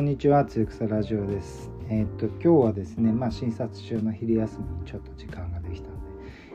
[0.00, 1.70] こんにちは、つゆくさラジオです。
[1.90, 6.00] えっ、と、今日はですね、まあ、診察中の昼休みにちょっと時間ができたんで、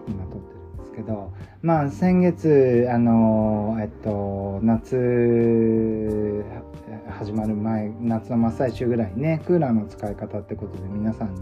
[0.07, 6.43] 今撮ってるんですけど、まあ、先月、あの、えっと、夏、
[7.07, 11.41] 始まる前、夏の真っ最中ぐらいね、クーラーの使い方ってことで皆さんに、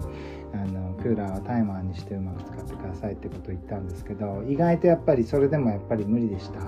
[0.54, 6.59] あのクーラーはタイマーにしてうまく使ってくださいってことを言ったんですけど意外とやっぱりそれでもやっぱり無理でした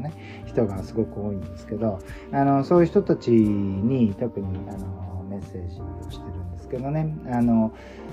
[0.00, 0.12] ね
[0.46, 2.00] 人がすごく多いんですけど
[2.32, 5.09] あのそういう人たちに特にあの
[5.40, 7.14] ッセージをしてるんですけどね。
[7.30, 7.72] あの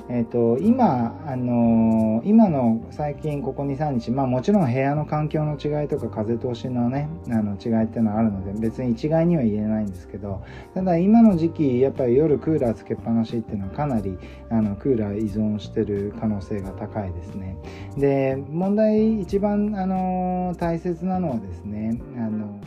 [0.10, 14.18] えーと、今、あの、今の最近ここ23日、まあ、もちろん部屋の環境の違いとか風通しのねあの違いっていうのはあるので別に一概には言えないんですけどただ今の時期やっぱり夜クーラーつけっぱなしっていうのはかなり
[14.50, 17.58] あのクーラー依存してる可能性が高いですね。
[17.98, 22.60] で問題一番、あの、大切なのはですねあの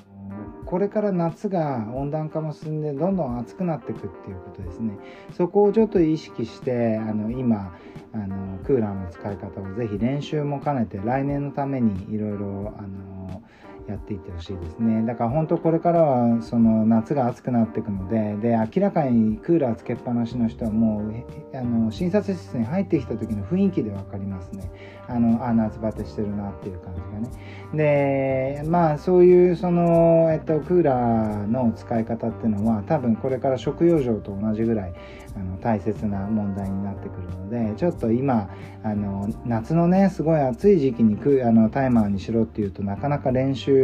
[0.70, 4.96] これから夏が温暖化も進んでどんどん暑くなっていくっていうことですね。
[5.36, 7.76] そこをちょっと意識してあの今
[8.12, 13.42] あのクーラーの使い方をぜひ練習も兼ねて来年のためにいろいろあの
[13.90, 15.04] やっていってほしいですね。
[15.06, 24.70] だから本当これからはその夏が暑くなっていくのでで明らかにクーラーつけっぱなしの人はもうあの診察室に入ってきた時の雰囲気で分かりますね。
[25.08, 27.30] あのあ夏バテしてるなっていう感じがね。
[27.74, 34.94] でまあそういうその、えっと、クーラーの使い方っていうのは多分これから食用場と同じぐらい
[35.36, 38.50] あの大切な問題になってくるのでちょっと今
[38.82, 43.79] あの夏のねすごい暑い時期にクあのタイマーにしろっていうとなかなか練習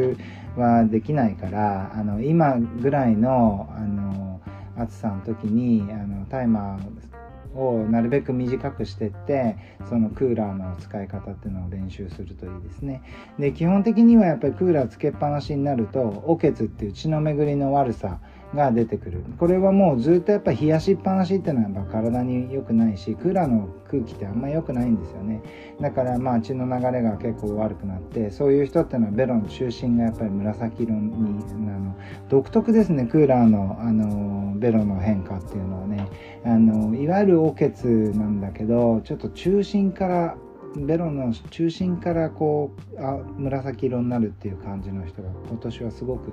[0.56, 4.40] はできないからあの今ぐらいのあの
[4.76, 9.56] 暑さの時にあのタイマーをなるべく短くしてって
[9.88, 13.02] そのクーラーの使い方っていうのを練習するといいですね。
[13.38, 18.20] で基本的にはやっぱりクーラーつけっぱなしになるとおけつっていう血の巡りの悪さ
[18.54, 19.22] が出てくる。
[19.38, 25.42] これはもうずっとやっぱ冷やしっぱなしっていうのはやっぱ体に良くないしクーラーの空気ってあんま良くないんですよね。
[25.80, 31.96] だからまあ血の流れが結構悪くなってそういう人っていうのはベロの中心がやっぱり紫色にあの
[32.28, 36.06] 独特ですねクーラーのあのベロの変化っていうのはね。
[36.44, 40.36] あのいわゆるおけつなんだけどちょっと中心から
[40.76, 46.32] ベロの中心からこうあ紫色になるっていう感じの人が今年はすごく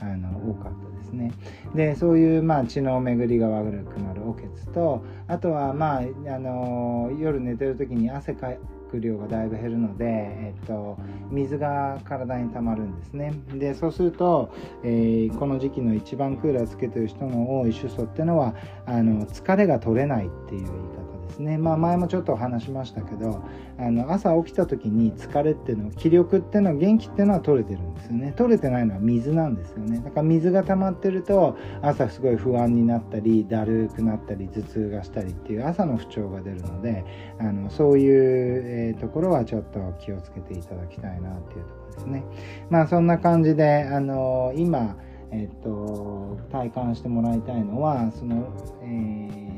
[0.00, 1.32] あの多かったですね。
[1.74, 8.52] でそういう、まあ、血の巡りが悪くなるおけつとあとは、まあ、あの夜寝てる時に汗か
[8.94, 10.96] く量がだいぶ減るので、えっと、
[11.30, 14.52] 水が体に溜まるんですねでそうすると、
[14.84, 18.54] えー、この時期の一番クーラーつけてる人の多い主訴っていうのは
[18.86, 23.42] あの疲れが取れないっていう言い方ですね、まあ、前もちょっとお話しましたけど
[23.78, 28.32] あの朝起きた時に疲れっていうの気力っていうのは元気っていうのは取れてるんですよね。
[28.36, 29.98] 取れてないのは水なんですよね。
[29.98, 37.04] だから水が溜まってると朝すごい不安になったりだるくなったり頭痛がしたりっていう朝の不調が出るので
[37.38, 42.24] あのそういう、ところはちょっと気をつけていただきたいなっていうところですね。
[42.70, 44.96] まあそんな感じであの今
[45.30, 48.52] えっと、体感してもらいたいのはその、
[48.82, 48.86] え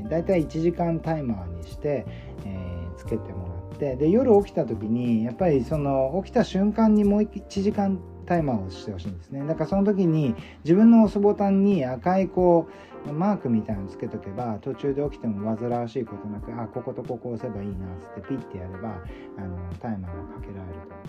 [0.05, 2.07] ー、大体1時間タイマーにして、
[2.45, 9.47] えー、つけてもらってで夜起きた時にやっぱりその起きた瞬間にもう1時間タイマーをしてほしいんですね。
[9.47, 10.35] だからその時に
[10.65, 19.01] 自分の押すボタンに赤いこうマークみたいのつけとけば途中で起きても煩わしいことなくあこことここ押せばいいなっつってピッてやれば
[19.39, 21.06] あのタイマーがかけられると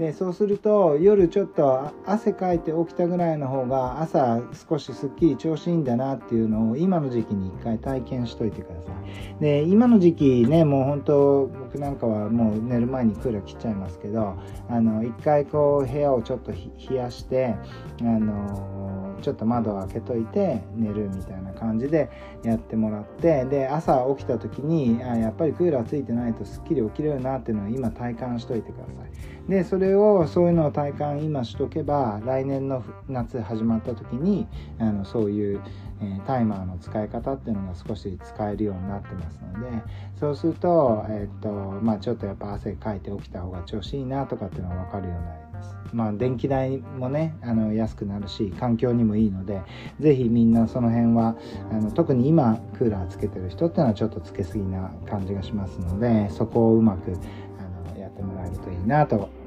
[0.00, 4.40] でそうすると夜ちょっと汗かいて起きたぐらいの方が朝
[4.70, 9.42] 少しすっきり調子いいんだなっていうのを今の時期に一回体験しといてください。
[9.42, 14.38] で今の時期ねもう本当僕なんかはもう寝る前にクーラー切っちゃいますけど
[14.70, 17.54] あの一回こう部屋をちょっと冷やして
[18.00, 22.10] あのちょっと窓を開けといて寝るみたいな感じで
[22.42, 29.39] やってもらってで朝起きた時にあやっぱりクーラーついてないとすっきり起きれるなっていうのを今体感しといてください。
[29.50, 34.46] でそれをそういうのを体感今しとけば来年の夏始まった時に
[34.78, 35.60] あのそういう
[36.02, 39.82] えー、タイマーの使い方っていうのが少し使えるようになってますので
[40.18, 45.76] そうすると,、えー、っとまあ、ちょっとやっぱ汗かいて起きた方が調子いいなとかっていうのが分かるようになります。
[45.92, 49.60] まあ、電気代もねあの安くなるし環境にもいいので
[49.98, 51.36] 是非みんなその辺は
[51.70, 57.12] あの特に今クーラーつけてる人っていうのはちょっとつけすぎな感じがしますのでそこをうまく
[57.58, 59.39] あのやってもらえるといいなと。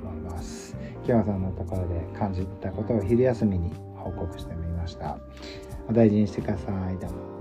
[1.06, 5.18] 今日はそんのところで感じたことを昼休みに報告してみました。
[5.90, 6.98] お大事にしてください。
[6.98, 7.33] どうも。